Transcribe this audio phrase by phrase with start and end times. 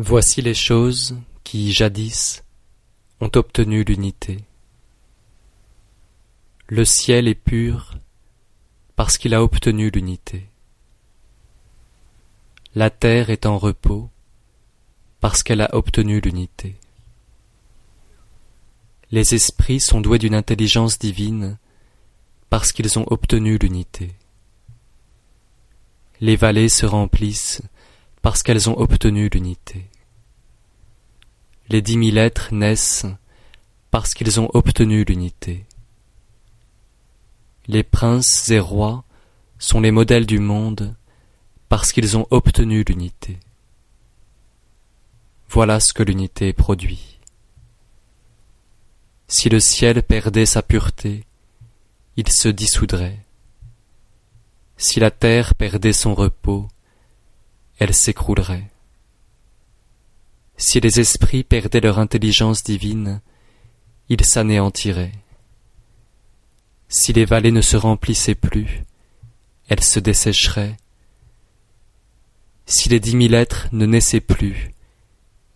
[0.00, 2.44] Voici les choses qui, jadis,
[3.20, 4.44] ont obtenu l'unité.
[6.68, 7.98] Le ciel est pur
[8.94, 10.50] parce qu'il a obtenu l'unité.
[12.76, 14.08] La terre est en repos
[15.18, 16.76] parce qu'elle a obtenu l'unité.
[19.10, 21.58] Les esprits sont doués d'une intelligence divine
[22.50, 24.14] parce qu'ils ont obtenu l'unité.
[26.20, 27.62] Les vallées se remplissent
[28.22, 29.88] parce qu'elles ont obtenu l'unité.
[31.68, 33.06] Les dix mille êtres naissent
[33.90, 35.64] parce qu'ils ont obtenu l'unité.
[37.66, 39.04] Les princes et rois
[39.58, 40.94] sont les modèles du monde
[41.68, 43.38] parce qu'ils ont obtenu l'unité.
[45.50, 47.18] Voilà ce que l'unité produit.
[49.26, 51.24] Si le ciel perdait sa pureté,
[52.16, 53.18] il se dissoudrait.
[54.78, 56.68] Si la terre perdait son repos,
[57.78, 58.70] elle s'écroulerait.
[60.56, 63.20] Si les esprits perdaient leur intelligence divine,
[64.08, 65.12] ils s'anéantiraient.
[66.88, 68.84] Si les vallées ne se remplissaient plus,
[69.68, 70.76] elles se dessécheraient.
[72.66, 74.72] Si les dix mille êtres ne naissaient plus,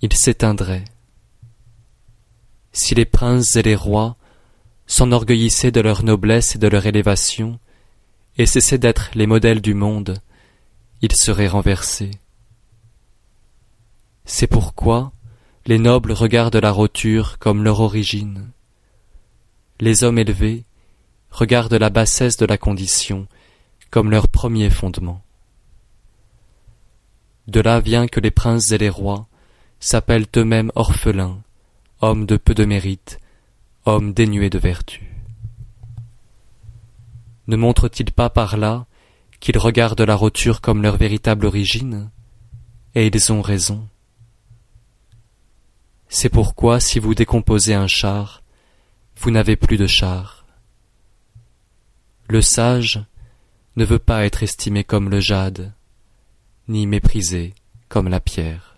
[0.00, 0.84] ils s'éteindraient.
[2.72, 4.16] Si les princes et les rois
[4.86, 7.58] s'enorgueillissaient de leur noblesse et de leur élévation,
[8.38, 10.18] et cessaient d'être les modèles du monde,
[11.02, 12.12] ils seraient renversés.
[14.24, 15.12] C'est pourquoi
[15.66, 18.50] les nobles regardent la roture comme leur origine.
[19.80, 20.64] Les hommes élevés
[21.30, 23.26] regardent la bassesse de la condition
[23.90, 25.22] comme leur premier fondement.
[27.48, 29.26] De là vient que les princes et les rois
[29.80, 31.42] s'appellent eux-mêmes orphelins,
[32.00, 33.18] hommes de peu de mérite,
[33.84, 35.12] hommes dénués de vertu.
[37.48, 38.86] Ne montrent-ils pas par là
[39.42, 42.10] qu'ils regardent la roture comme leur véritable origine
[42.94, 43.88] Et ils ont raison.
[46.08, 48.44] C'est pourquoi si vous décomposez un char,
[49.16, 50.46] vous n'avez plus de char.
[52.28, 53.04] Le sage
[53.74, 55.72] ne veut pas être estimé comme le jade,
[56.68, 57.54] ni méprisé
[57.88, 58.71] comme la pierre.